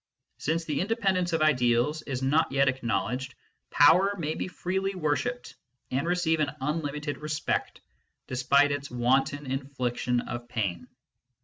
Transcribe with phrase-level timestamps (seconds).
[0.39, 3.35] Since the independence of ideals is not yet acknowledged,
[3.69, 5.53] Power may be freely wor shipped,
[5.91, 7.81] and receive an unlimited respect,
[8.25, 10.87] despite its wanton infliction of pain.